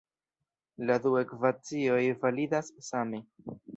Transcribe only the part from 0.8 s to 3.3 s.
La du ekvacioj validas same.